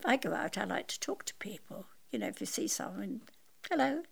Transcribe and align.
If 0.00 0.06
I 0.06 0.16
go 0.16 0.32
out, 0.32 0.56
I 0.58 0.64
like 0.64 0.86
to 0.88 1.00
talk 1.00 1.24
to 1.24 1.34
people. 1.34 1.86
You 2.10 2.20
know, 2.20 2.28
if 2.28 2.40
you 2.40 2.46
see 2.46 2.68
someone, 2.68 3.22
hello. 3.70 4.02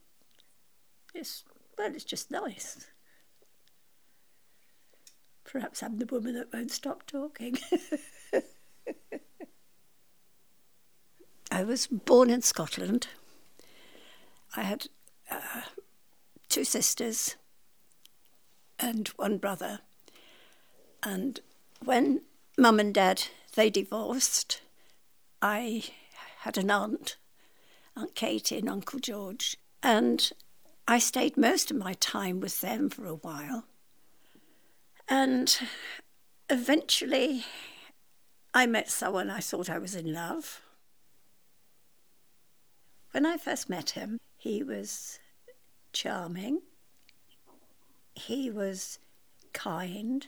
It's, 1.15 1.45
well, 1.79 1.95
it's 1.95 2.04
just 2.04 2.31
nice. 2.31 2.87
Perhaps 5.45 5.83
I'm 5.83 5.99
the 5.99 6.07
woman 6.07 6.35
that 6.35 6.53
won't 6.53 6.72
stop 6.72 7.07
talking. 7.07 7.57
I 11.51 11.65
was 11.65 11.87
born 11.87 12.29
in 12.30 12.43
Scotland. 12.43 13.07
I 14.57 14.62
had 14.62 14.89
uh, 15.30 15.62
two 16.48 16.65
sisters 16.65 17.37
and 18.79 19.09
one 19.16 19.39
brother. 19.39 19.80
And 21.03 21.41
when 21.83 22.23
mum 22.59 22.80
and 22.80 22.93
dad 22.93 23.25
they 23.55 23.71
divorced, 23.71 24.61
I 25.43 25.85
had 26.41 26.57
an 26.59 26.71
aunt, 26.71 27.17
Aunt 27.97 28.15
Katie 28.15 28.59
and 28.59 28.69
Uncle 28.69 28.99
George, 28.99 29.57
and 29.83 30.31
I 30.89 30.99
stayed 30.99 31.37
most 31.37 31.71
of 31.71 31.77
my 31.77 31.95
time 31.95 32.41
with 32.41 32.61
them 32.61 32.89
for 32.89 33.07
a 33.07 33.15
while. 33.15 33.65
And 35.09 35.59
eventually, 36.49 37.45
I 38.55 38.67
met 38.67 38.91
someone 38.91 39.30
I 39.30 39.41
thought 39.41 39.71
I 39.71 39.79
was 39.79 39.95
in 39.95 40.13
love. 40.13 40.63
When 43.13 43.27
I 43.27 43.37
first 43.37 43.69
met 43.69 43.91
him, 43.91 44.19
he 44.37 44.63
was 44.63 45.19
charming, 45.93 46.61
he 48.15 48.51
was 48.51 48.99
kind, 49.53 50.27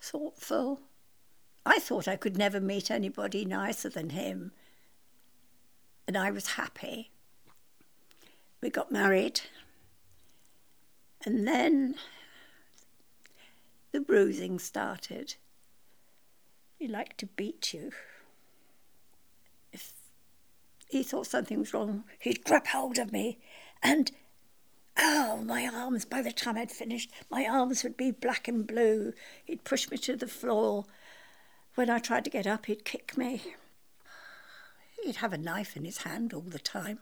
thoughtful. 0.00 0.80
I 1.64 1.78
thought 1.78 2.08
I 2.08 2.16
could 2.16 2.36
never 2.36 2.60
meet 2.60 2.90
anybody 2.90 3.44
nicer 3.44 3.88
than 3.88 4.10
him, 4.10 4.52
and 6.06 6.16
I 6.16 6.30
was 6.30 6.52
happy. 6.52 7.10
We 8.60 8.70
got 8.70 8.90
married, 8.92 9.42
and 11.24 11.46
then 11.46 11.96
the 13.92 14.00
bruising 14.00 14.58
started. 14.58 15.36
He 16.78 16.88
liked 16.88 17.18
to 17.18 17.26
beat 17.26 17.72
you. 17.72 17.92
If 19.72 19.92
he 20.88 21.02
thought 21.02 21.26
something 21.28 21.60
was 21.60 21.72
wrong, 21.72 22.04
he'd 22.18 22.44
grab 22.44 22.66
hold 22.66 22.98
of 22.98 23.12
me 23.12 23.38
and 23.82 24.10
oh, 24.98 25.42
my 25.44 25.68
arms, 25.72 26.04
by 26.04 26.22
the 26.22 26.32
time 26.32 26.56
I'd 26.56 26.70
finished, 26.70 27.10
my 27.30 27.46
arms 27.46 27.82
would 27.82 27.96
be 27.96 28.10
black 28.10 28.48
and 28.48 28.66
blue. 28.66 29.12
He'd 29.44 29.64
push 29.64 29.90
me 29.90 29.96
to 29.98 30.16
the 30.16 30.28
floor. 30.28 30.84
When 31.74 31.88
I 31.88 31.98
tried 31.98 32.24
to 32.24 32.30
get 32.30 32.46
up, 32.46 32.66
he'd 32.66 32.84
kick 32.84 33.16
me. 33.16 33.42
He'd 35.02 35.16
have 35.16 35.32
a 35.32 35.38
knife 35.38 35.76
in 35.76 35.84
his 35.84 35.98
hand 35.98 36.32
all 36.34 36.42
the 36.42 36.58
time 36.58 36.98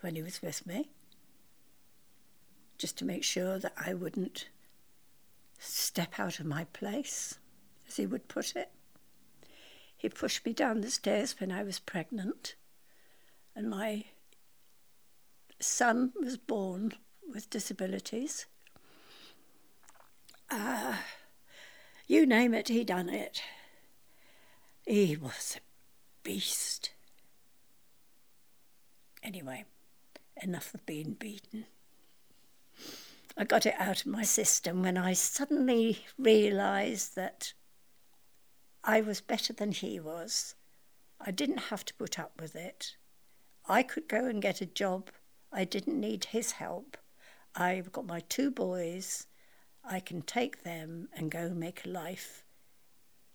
when 0.00 0.16
he 0.16 0.22
was 0.22 0.42
with 0.42 0.66
me, 0.66 0.90
just 2.76 2.98
to 2.98 3.04
make 3.04 3.24
sure 3.24 3.58
that 3.58 3.72
I 3.78 3.94
wouldn't 3.94 4.48
step 5.58 6.18
out 6.18 6.40
of 6.40 6.46
my 6.46 6.64
place, 6.64 7.38
as 7.88 7.96
he 7.96 8.04
would 8.06 8.28
put 8.28 8.56
it. 8.56 8.70
He 9.96 10.08
pushed 10.08 10.44
me 10.44 10.52
down 10.52 10.80
the 10.80 10.90
stairs 10.90 11.36
when 11.38 11.50
I 11.50 11.62
was 11.62 11.78
pregnant, 11.78 12.56
and 13.54 13.70
my 13.70 14.04
son 15.60 16.12
was 16.20 16.36
born 16.36 16.92
with 17.32 17.48
disabilities. 17.48 18.46
Uh, 20.50 20.96
you 22.06 22.26
name 22.26 22.52
it, 22.52 22.68
he 22.68 22.84
done 22.84 23.08
it. 23.08 23.40
He 24.86 25.16
was 25.16 25.56
a 25.56 25.60
beast. 26.22 26.90
Anyway, 29.22 29.64
enough 30.42 30.74
of 30.74 30.84
being 30.84 31.14
beaten. 31.14 31.64
I 33.36 33.44
got 33.44 33.64
it 33.64 33.74
out 33.78 34.02
of 34.02 34.06
my 34.06 34.22
system 34.22 34.82
when 34.82 34.98
I 34.98 35.14
suddenly 35.14 36.04
realised 36.18 37.16
that 37.16 37.54
I 38.84 39.00
was 39.00 39.22
better 39.22 39.54
than 39.54 39.72
he 39.72 39.98
was. 39.98 40.54
I 41.18 41.30
didn't 41.30 41.70
have 41.70 41.86
to 41.86 41.94
put 41.94 42.18
up 42.18 42.38
with 42.38 42.54
it. 42.54 42.96
I 43.66 43.82
could 43.82 44.06
go 44.06 44.26
and 44.26 44.42
get 44.42 44.60
a 44.60 44.66
job. 44.66 45.08
I 45.50 45.64
didn't 45.64 45.98
need 45.98 46.26
his 46.26 46.52
help. 46.52 46.98
I've 47.54 47.90
got 47.90 48.06
my 48.06 48.20
two 48.20 48.50
boys. 48.50 49.26
I 49.82 50.00
can 50.00 50.20
take 50.20 50.62
them 50.62 51.08
and 51.14 51.30
go 51.30 51.48
make 51.50 51.86
a 51.86 51.88
life. 51.88 52.43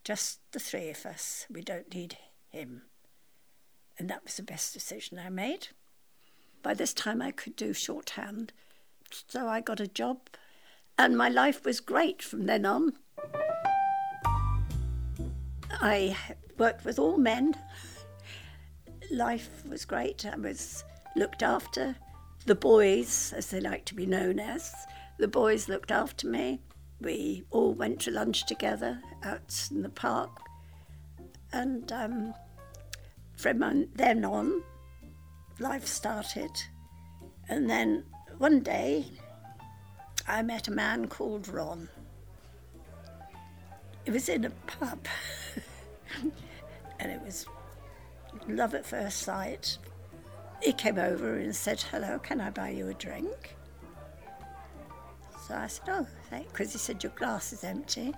Just 0.04 0.40
the 0.52 0.60
three 0.60 0.90
of 0.90 1.06
us. 1.06 1.46
We 1.50 1.62
don't 1.62 1.94
need 1.94 2.18
him. 2.50 2.84
And 3.98 4.10
that 4.10 4.24
was 4.24 4.38
the 4.38 4.44
best 4.44 4.74
decision 4.74 5.20
I 5.20 5.30
made. 5.30 5.70
By 6.62 6.74
this 6.74 6.94
time, 6.94 7.22
I 7.22 7.32
could 7.32 7.56
do 7.56 7.74
shorthand 7.74 8.54
so 9.28 9.48
I 9.48 9.62
got 9.62 9.80
a 9.80 9.88
job, 9.88 10.20
and 10.98 11.18
my 11.18 11.30
life 11.30 11.66
was 11.66 11.80
great 11.80 12.22
from 12.22 12.46
then 12.46 12.66
on. 12.66 12.94
I 15.82 16.16
worked 16.58 16.86
with 16.86 17.00
all 17.00 17.18
men. 17.18 17.56
Life 19.12 19.64
was 19.68 19.86
great. 19.86 20.26
I 20.26 20.36
was 20.36 20.84
looked 21.16 21.44
after. 21.44 21.96
The 22.46 22.56
boys, 22.56 23.34
as 23.36 23.48
they 23.48 23.60
like 23.60 23.86
to 23.86 23.96
be 23.96 24.06
known 24.06 24.40
as, 24.40 24.74
the 25.18 25.28
boys 25.28 25.68
looked 25.68 25.92
after 25.92 26.28
me. 26.28 26.62
We 27.02 27.44
all 27.52 27.74
went 27.74 28.02
to 28.02 28.12
lunch 28.12 28.46
together 28.46 29.02
out 29.24 29.68
in 29.72 29.82
the 29.82 29.90
park. 29.90 30.32
And 31.54 31.92
um, 31.92 32.34
from 33.38 33.88
then 33.96 34.26
on, 34.26 34.64
life 35.60 35.88
started. 35.88 36.52
And 37.48 37.70
then 37.70 38.04
one 38.38 38.60
day, 38.60 39.06
I 40.28 40.42
met 40.42 40.68
a 40.68 40.72
man 40.72 41.08
called 41.08 41.48
Ron. 41.48 41.90
It 44.06 44.12
was 44.12 44.30
in 44.30 44.46
a 44.46 44.50
pub, 44.50 45.06
and 47.00 47.12
it 47.12 47.22
was 47.24 47.46
love 48.48 48.74
at 48.74 48.86
first 48.86 49.20
sight. 49.20 49.78
He 50.62 50.74
came 50.74 50.98
over 50.98 51.36
and 51.36 51.56
said, 51.56 51.82
Hello, 51.82 52.20
can 52.20 52.42
I 52.42 52.50
buy 52.50 52.70
you 52.70 52.90
a 52.90 52.94
drink? 52.94 53.56
So 55.50 55.56
I 55.56 55.66
said, 55.66 55.86
Oh, 55.88 56.08
because 56.30 56.74
he 56.74 56.78
said, 56.78 57.04
Your 57.04 57.12
glass 57.14 57.52
is 57.54 57.64
empty. 57.64 58.14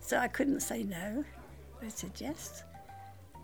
So 0.00 0.18
I 0.18 0.26
couldn't 0.26 0.58
say 0.60 0.82
no. 0.82 1.24
I 1.80 1.86
said 1.86 2.10
yes. 2.16 2.64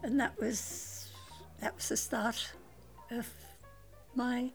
And 0.03 0.19
that 0.19 0.37
was 0.41 1.13
that 1.61 1.77
was 1.77 1.89
the 1.89 1.97
start 1.97 2.53
of 3.13 3.29
my 4.17 4.51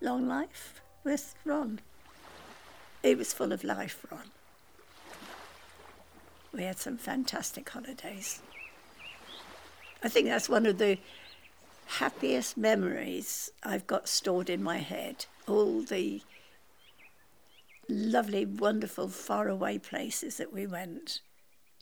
long 0.00 0.26
life 0.26 0.82
with 1.04 1.36
Ron. 1.44 1.80
It 3.04 3.18
was 3.18 3.32
full 3.32 3.52
of 3.52 3.62
life, 3.62 4.04
Ron. 4.10 4.30
We 6.52 6.64
had 6.64 6.80
some 6.80 6.98
fantastic 6.98 7.68
holidays. 7.68 8.42
I 10.02 10.08
think 10.08 10.26
that's 10.26 10.48
one 10.48 10.66
of 10.66 10.78
the 10.78 10.98
happiest 11.86 12.56
memories 12.56 13.52
I've 13.62 13.86
got 13.86 14.08
stored 14.08 14.50
in 14.50 14.60
my 14.60 14.78
head. 14.78 15.26
All 15.46 15.82
the 15.82 16.20
lovely, 17.92 18.46
wonderful, 18.46 19.08
faraway 19.08 19.78
places 19.78 20.38
that 20.38 20.52
we 20.52 20.66
went 20.66 21.20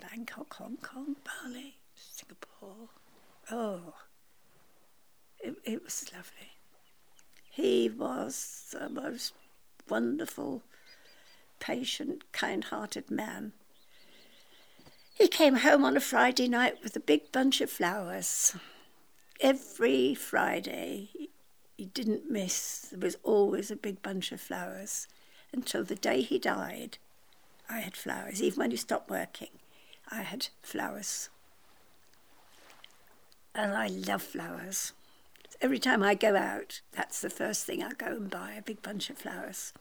Bangkok, 0.00 0.54
Hong 0.54 0.78
Kong, 0.78 1.16
Bali, 1.24 1.76
Singapore. 1.94 2.88
Oh, 3.50 3.94
it, 5.38 5.54
it 5.64 5.84
was 5.84 6.10
lovely. 6.12 6.52
He 7.50 7.88
was 7.88 8.68
the 8.72 8.88
most 8.88 9.34
wonderful, 9.88 10.62
patient, 11.58 12.32
kind 12.32 12.64
hearted 12.64 13.10
man. 13.10 13.52
He 15.14 15.28
came 15.28 15.56
home 15.56 15.84
on 15.84 15.96
a 15.96 16.00
Friday 16.00 16.48
night 16.48 16.82
with 16.82 16.96
a 16.96 17.00
big 17.00 17.30
bunch 17.30 17.60
of 17.60 17.70
flowers. 17.70 18.56
Every 19.40 20.14
Friday, 20.14 21.10
he 21.76 21.84
didn't 21.86 22.30
miss, 22.30 22.88
there 22.90 23.00
was 23.00 23.16
always 23.22 23.70
a 23.70 23.76
big 23.76 24.02
bunch 24.02 24.32
of 24.32 24.40
flowers. 24.40 25.06
Until 25.52 25.84
the 25.84 25.94
day 25.94 26.22
he 26.22 26.38
died, 26.38 26.98
I 27.68 27.80
had 27.80 27.96
flowers. 27.96 28.42
Even 28.42 28.58
when 28.58 28.70
he 28.70 28.76
stopped 28.76 29.10
working, 29.10 29.50
I 30.10 30.22
had 30.22 30.48
flowers. 30.62 31.28
And 33.54 33.72
I 33.72 33.88
love 33.88 34.22
flowers. 34.22 34.92
Every 35.60 35.78
time 35.78 36.02
I 36.02 36.14
go 36.14 36.36
out, 36.36 36.80
that's 36.92 37.20
the 37.20 37.30
first 37.30 37.66
thing 37.66 37.82
I 37.82 37.90
go 37.92 38.06
and 38.06 38.30
buy 38.30 38.52
a 38.52 38.62
big 38.62 38.82
bunch 38.82 39.10
of 39.10 39.18
flowers 39.18 39.72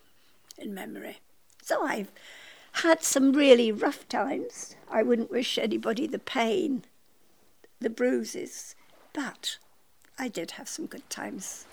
in 0.57 0.74
memory. 0.74 1.19
So 1.62 1.86
I've 1.86 2.12
had 2.74 3.04
some 3.04 3.33
really 3.33 3.72
rough 3.72 4.07
times. 4.07 4.75
I 4.89 5.04
wouldn't 5.04 5.31
wish 5.31 5.57
anybody 5.57 6.07
the 6.07 6.19
pain, 6.19 6.83
the 7.80 7.89
bruises, 7.89 8.75
but 9.13 9.57
I 10.18 10.27
did 10.27 10.51
have 10.51 10.68
some 10.68 10.86
good 10.86 11.10
times. 11.10 11.65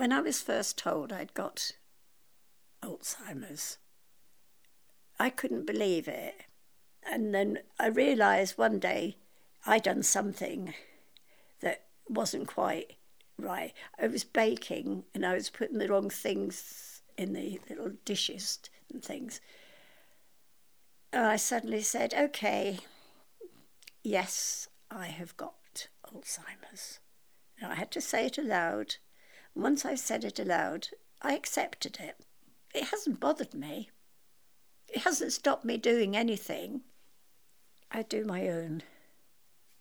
When 0.00 0.12
I 0.12 0.22
was 0.22 0.40
first 0.40 0.78
told 0.78 1.12
I'd 1.12 1.34
got 1.34 1.72
Alzheimer's, 2.82 3.76
I 5.18 5.28
couldn't 5.28 5.66
believe 5.66 6.08
it. 6.08 6.36
And 7.02 7.34
then 7.34 7.58
I 7.78 7.88
realised 7.88 8.56
one 8.56 8.78
day 8.78 9.18
I'd 9.66 9.82
done 9.82 10.02
something 10.02 10.72
that 11.60 11.82
wasn't 12.08 12.48
quite 12.48 12.94
right. 13.38 13.74
I 14.00 14.06
was 14.06 14.24
baking 14.24 15.04
and 15.14 15.26
I 15.26 15.34
was 15.34 15.50
putting 15.50 15.76
the 15.76 15.88
wrong 15.88 16.08
things 16.08 17.02
in 17.18 17.34
the 17.34 17.60
little 17.68 17.92
dishes 18.06 18.58
and 18.90 19.04
things. 19.04 19.42
And 21.12 21.26
I 21.26 21.36
suddenly 21.36 21.82
said, 21.82 22.14
okay, 22.14 22.78
yes, 24.02 24.66
I 24.90 25.08
have 25.08 25.36
got 25.36 25.88
Alzheimer's. 26.06 27.00
And 27.60 27.70
I 27.70 27.74
had 27.74 27.90
to 27.90 28.00
say 28.00 28.24
it 28.24 28.38
aloud. 28.38 28.96
Once 29.60 29.84
I 29.84 29.94
said 29.94 30.24
it 30.24 30.38
aloud, 30.38 30.88
I 31.20 31.34
accepted 31.34 31.98
it. 32.00 32.16
It 32.74 32.84
hasn't 32.84 33.20
bothered 33.20 33.52
me. 33.52 33.90
It 34.88 35.02
hasn't 35.02 35.34
stopped 35.34 35.66
me 35.66 35.76
doing 35.76 36.16
anything. 36.16 36.80
I 37.90 38.02
do 38.02 38.24
my 38.24 38.48
own 38.48 38.82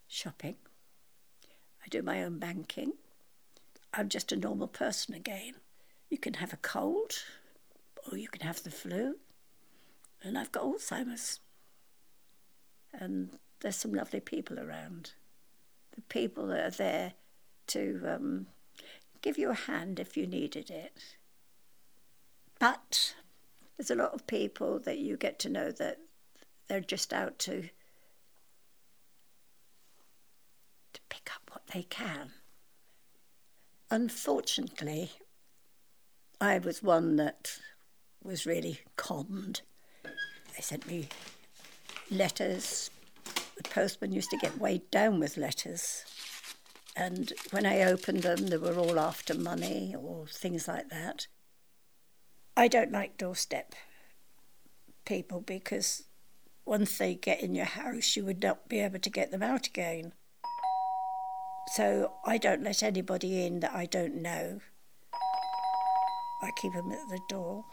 shopping. 0.05 0.57
I 1.81 1.87
do 1.89 2.01
my 2.01 2.21
own 2.21 2.39
banking. 2.39 2.93
I'm 3.93 4.09
just 4.09 4.33
a 4.33 4.35
normal 4.35 4.67
person 4.67 5.13
again. 5.15 5.53
You 6.09 6.17
can 6.17 6.35
have 6.35 6.51
a 6.51 6.57
cold 6.57 7.13
or 8.11 8.17
you 8.17 8.27
can 8.27 8.41
have 8.41 8.63
the 8.63 8.71
flu, 8.71 9.15
and 10.21 10.37
I've 10.37 10.51
got 10.51 10.63
Alzheimer's. 10.63 11.39
And 12.91 13.37
there's 13.61 13.77
some 13.77 13.93
lovely 13.93 14.19
people 14.19 14.59
around. 14.59 15.13
The 15.95 16.01
people 16.01 16.47
that 16.47 16.65
are 16.65 16.77
there 16.77 17.13
to 17.67 18.01
um, 18.05 18.47
give 19.21 19.37
you 19.37 19.49
a 19.49 19.55
hand 19.55 19.99
if 19.99 20.15
you 20.17 20.25
needed 20.27 20.69
it. 20.69 21.15
But 22.59 23.15
there's 23.77 23.91
a 23.91 23.95
lot 23.95 24.13
of 24.13 24.27
people 24.27 24.79
that 24.79 24.99
you 24.99 25.17
get 25.17 25.39
to 25.39 25.49
know 25.49 25.71
that 25.71 25.99
they're 26.67 26.81
just 26.81 27.13
out 27.13 27.39
to 27.39 27.69
to 30.91 31.01
pick 31.09 31.29
up 31.35 31.49
what 31.51 31.67
they 31.67 31.83
can. 31.83 32.31
Unfortunately, 33.91 35.11
I 36.41 36.57
was 36.59 36.83
one 36.83 37.15
that 37.17 37.59
was 38.23 38.45
really 38.45 38.79
conned. 38.95 39.61
They 40.03 40.61
sent 40.61 40.87
me 40.87 41.09
letters. 42.11 42.89
The 43.55 43.63
postman 43.63 44.11
used 44.11 44.29
to 44.31 44.37
get 44.37 44.59
weighed 44.59 44.89
down 44.91 45.19
with 45.19 45.37
letters. 45.37 46.05
And 46.99 47.31
when 47.51 47.65
I 47.65 47.83
opened 47.83 48.23
them, 48.23 48.47
they 48.47 48.57
were 48.57 48.75
all 48.75 48.99
after 48.99 49.33
money 49.33 49.95
or 49.97 50.27
things 50.27 50.67
like 50.67 50.89
that. 50.89 51.27
I 52.57 52.67
don't 52.67 52.91
like 52.91 53.17
doorstep 53.17 53.73
people 55.05 55.39
because 55.39 56.03
once 56.65 56.97
they 56.97 57.15
get 57.15 57.41
in 57.41 57.55
your 57.55 57.63
house, 57.63 58.17
you 58.17 58.25
would 58.25 58.43
not 58.43 58.67
be 58.67 58.81
able 58.81 58.99
to 58.99 59.09
get 59.09 59.31
them 59.31 59.41
out 59.41 59.65
again. 59.65 60.11
So 61.71 62.15
I 62.25 62.37
don't 62.37 62.63
let 62.63 62.83
anybody 62.83 63.45
in 63.45 63.61
that 63.61 63.73
I 63.73 63.85
don't 63.85 64.21
know. 64.21 64.59
I 66.43 66.51
keep 66.57 66.73
them 66.73 66.91
at 66.91 67.07
the 67.09 67.21
door 67.29 67.63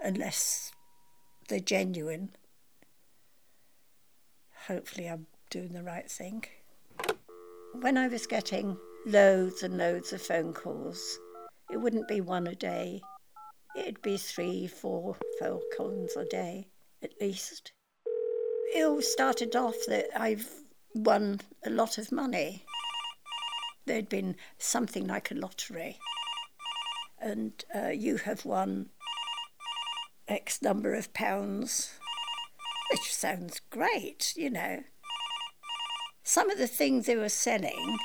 unless 0.00 0.70
they're 1.48 1.58
genuine. 1.58 2.36
Hopefully, 4.68 5.08
I'm 5.08 5.26
doing 5.50 5.72
the 5.72 5.82
right 5.82 6.08
thing. 6.08 6.44
When 7.72 7.96
I 7.96 8.08
was 8.08 8.26
getting 8.26 8.76
loads 9.06 9.62
and 9.62 9.78
loads 9.78 10.12
of 10.12 10.20
phone 10.20 10.52
calls, 10.52 11.18
it 11.70 11.76
wouldn't 11.76 12.08
be 12.08 12.20
one 12.20 12.46
a 12.46 12.54
day, 12.54 13.00
it'd 13.76 14.02
be 14.02 14.16
three, 14.16 14.66
four 14.66 15.16
phone 15.38 15.60
calls 15.76 16.16
a 16.16 16.24
day 16.24 16.66
at 17.02 17.12
least. 17.20 17.72
It 18.74 18.84
all 18.84 19.00
started 19.02 19.56
off 19.56 19.76
that 19.86 20.06
I've 20.14 20.48
won 20.94 21.40
a 21.64 21.70
lot 21.70 21.96
of 21.96 22.12
money. 22.12 22.64
There'd 23.86 24.08
been 24.08 24.36
something 24.58 25.06
like 25.06 25.30
a 25.30 25.34
lottery, 25.34 25.98
and 27.20 27.52
uh, 27.74 27.88
you 27.88 28.16
have 28.18 28.44
won 28.44 28.90
X 30.28 30.60
number 30.60 30.94
of 30.94 31.12
pounds, 31.12 31.92
which 32.92 33.14
sounds 33.14 33.60
great, 33.70 34.34
you 34.36 34.50
know. 34.50 34.82
Some 36.32 36.48
of 36.48 36.58
the 36.58 36.68
things 36.68 37.06
they 37.06 37.16
were 37.16 37.28
selling 37.28 37.98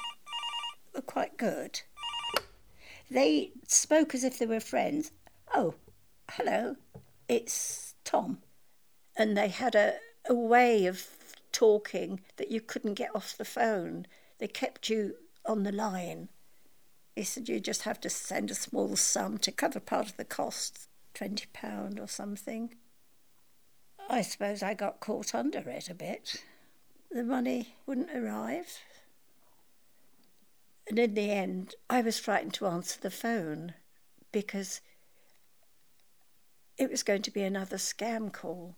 were 0.95 1.01
quite 1.01 1.37
good. 1.37 1.81
They 3.07 3.51
spoke 3.67 4.15
as 4.15 4.23
if 4.23 4.39
they 4.39 4.47
were 4.47 4.59
friends. 4.59 5.11
Oh, 5.53 5.75
hello, 6.31 6.77
it's 7.29 7.93
Tom. 8.03 8.39
And 9.15 9.37
they 9.37 9.49
had 9.49 9.75
a, 9.75 9.97
a 10.27 10.33
way 10.33 10.87
of 10.87 11.05
talking 11.51 12.21
that 12.37 12.49
you 12.49 12.61
couldn't 12.61 12.95
get 12.95 13.15
off 13.15 13.37
the 13.37 13.45
phone. 13.45 14.07
They 14.39 14.47
kept 14.47 14.89
you 14.89 15.17
on 15.45 15.61
the 15.61 15.71
line. 15.71 16.29
He 17.15 17.21
said 17.25 17.47
you 17.47 17.59
just 17.59 17.83
have 17.83 17.99
to 18.01 18.09
send 18.09 18.49
a 18.49 18.55
small 18.55 18.95
sum 18.95 19.37
to 19.37 19.51
cover 19.51 19.79
part 19.79 20.07
of 20.07 20.17
the 20.17 20.25
costs, 20.25 20.87
£20 21.13 22.01
or 22.01 22.07
something. 22.07 22.73
I 24.09 24.23
suppose 24.23 24.63
I 24.63 24.73
got 24.73 24.99
caught 24.99 25.35
under 25.35 25.59
it 25.69 25.91
a 25.91 25.93
bit 25.93 26.43
the 27.15 27.23
money 27.23 27.77
wouldn't 27.85 28.11
arrive. 28.13 28.79
And 30.89 30.99
in 30.99 31.13
the 31.13 31.31
end, 31.31 31.75
I 31.89 32.01
was 32.01 32.19
frightened 32.19 32.53
to 32.55 32.67
answer 32.67 32.99
the 32.99 33.09
phone 33.09 33.73
because 34.33 34.81
it 36.77 36.91
was 36.91 37.03
going 37.03 37.21
to 37.21 37.31
be 37.31 37.41
another 37.41 37.77
scam 37.77 38.33
call. 38.33 38.75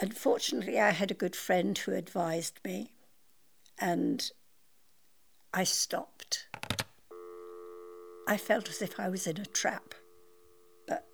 Unfortunately, 0.00 0.80
I 0.80 0.92
had 0.92 1.10
a 1.10 1.14
good 1.14 1.36
friend 1.36 1.76
who 1.76 1.92
advised 1.92 2.58
me, 2.64 2.92
and 3.78 4.30
I 5.52 5.64
stopped. 5.64 6.48
I 8.26 8.38
felt 8.38 8.70
as 8.70 8.80
if 8.80 8.98
I 8.98 9.10
was 9.10 9.26
in 9.26 9.38
a 9.38 9.44
trap, 9.44 9.94
but 10.88 11.06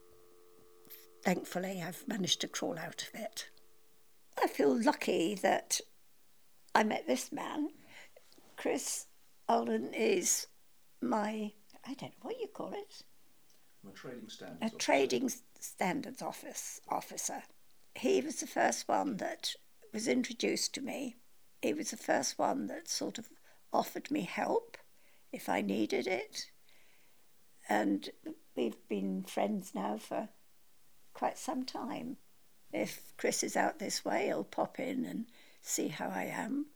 thankfully, 1.25 1.83
I've 1.85 2.07
managed 2.07 2.41
to 2.43 2.49
crawl 2.49 2.79
out 2.79 3.09
of 3.13 3.21
it. 3.21 3.49
I 4.41 4.47
feel 4.47 4.81
lucky 4.81 5.35
that 5.35 5.81
I 6.75 6.85
met 6.85 7.07
this 7.07 7.33
man. 7.33 7.69
Chris 8.57 9.07
Alden 9.49 9.93
is 9.93 10.47
my, 11.01 11.53
I 11.87 11.95
don't 11.95 12.13
know 12.13 12.23
what 12.23 12.41
you 12.41 12.49
call 12.49 12.73
it. 12.73 13.03
A 13.87 13.91
trading 13.91 14.29
standards. 14.29 14.63
A 14.63 14.65
officer. 14.67 14.79
trading 14.79 15.31
standards 15.61 16.23
office 16.23 16.81
officer. 16.89 17.43
He 17.95 18.21
was 18.21 18.37
the 18.37 18.47
first 18.47 18.89
one 18.89 19.17
that 19.19 19.55
was 19.93 20.09
introduced 20.09 20.75
to 20.75 20.81
me. 20.81 21.17
He 21.61 21.75
was 21.75 21.91
the 21.91 21.97
first 21.97 22.39
one 22.39 22.67
that 22.69 22.89
sort 22.89 23.19
of 23.19 23.29
offered 23.73 24.11
me 24.11 24.23
help 24.23 24.79
if 25.33 25.49
I 25.49 25.61
needed 25.61 26.07
it. 26.07 26.47
And 27.69 28.11
we've 28.57 28.89
been 28.89 29.25
friends 29.25 29.73
now 29.75 29.99
for 29.99 30.29
quite 31.13 31.39
some 31.39 31.65
time. 31.65 32.17
If 32.73 33.13
Chris 33.17 33.43
is 33.43 33.57
out 33.57 33.79
this 33.79 34.05
way, 34.05 34.27
he'll 34.27 34.45
pop 34.45 34.81
in 34.81 35.05
and 35.05 35.27
see 35.61 35.89
how 35.89 36.09
I 36.09 36.25
am. 36.25 36.67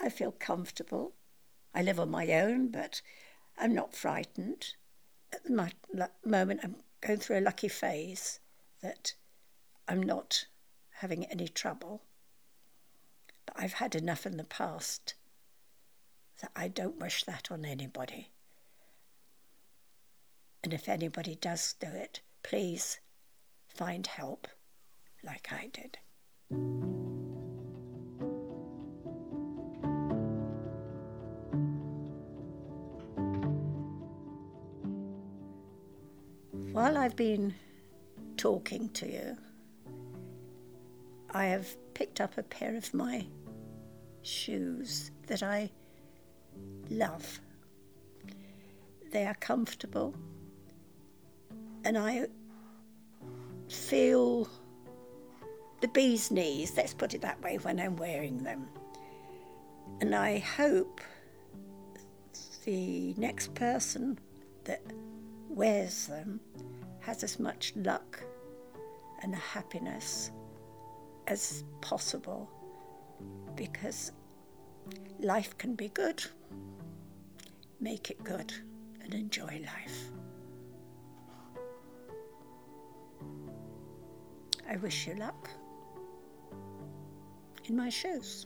I 0.00 0.08
feel 0.08 0.32
comfortable. 0.32 1.12
I 1.74 1.82
live 1.82 2.00
on 2.00 2.10
my 2.10 2.32
own, 2.32 2.68
but 2.68 3.02
I'm 3.56 3.74
not 3.74 3.94
frightened. 3.94 4.74
At 5.32 5.44
the 5.44 6.10
moment, 6.24 6.60
I'm 6.62 6.76
going 7.00 7.18
through 7.18 7.38
a 7.38 7.40
lucky 7.40 7.68
phase 7.68 8.40
that 8.82 9.14
I'm 9.86 10.02
not 10.02 10.46
having 11.00 11.24
any 11.26 11.48
trouble. 11.48 12.02
But 13.46 13.56
I've 13.58 13.74
had 13.74 13.94
enough 13.94 14.26
in 14.26 14.36
the 14.36 14.44
past 14.44 15.14
that 16.40 16.52
I 16.54 16.68
don't 16.68 17.00
wish 17.00 17.24
that 17.24 17.50
on 17.50 17.64
anybody. 17.64 18.30
And 20.62 20.72
if 20.72 20.88
anybody 20.88 21.34
does 21.34 21.74
do 21.78 21.88
it, 21.88 22.20
please 22.42 23.00
find 23.66 24.06
help 24.06 24.48
like 25.22 25.52
I 25.52 25.68
did. 25.72 25.98
While 36.88 36.96
I've 36.96 37.16
been 37.16 37.54
talking 38.38 38.88
to 38.94 39.06
you, 39.06 39.36
I 41.34 41.44
have 41.44 41.68
picked 41.92 42.18
up 42.18 42.38
a 42.38 42.42
pair 42.42 42.74
of 42.76 42.94
my 42.94 43.26
shoes 44.22 45.10
that 45.26 45.42
I 45.42 45.70
love. 46.88 47.40
They 49.12 49.26
are 49.26 49.34
comfortable, 49.34 50.14
and 51.84 51.98
I 51.98 52.28
feel 53.68 54.48
the 55.82 55.88
bee's 55.88 56.30
knees, 56.30 56.72
let's 56.74 56.94
put 56.94 57.12
it 57.12 57.20
that 57.20 57.42
way, 57.42 57.58
when 57.58 57.78
I'm 57.78 57.96
wearing 57.96 58.38
them. 58.38 58.66
And 60.00 60.14
I 60.14 60.38
hope 60.38 61.02
the 62.64 63.12
next 63.18 63.52
person 63.52 64.18
that 64.64 64.80
wears 65.50 66.06
them 66.06 66.40
has 67.08 67.24
as 67.24 67.40
much 67.40 67.72
luck 67.74 68.22
and 69.22 69.34
happiness 69.34 70.30
as 71.26 71.64
possible 71.80 72.50
because 73.56 74.12
life 75.18 75.56
can 75.56 75.74
be 75.74 75.88
good. 75.88 76.22
Make 77.80 78.10
it 78.10 78.22
good 78.22 78.52
and 79.00 79.14
enjoy 79.14 79.62
life. 79.64 80.10
I 84.68 84.76
wish 84.76 85.06
you 85.06 85.14
luck 85.14 85.48
in 87.64 87.74
my 87.74 87.88
shoes. 87.88 88.44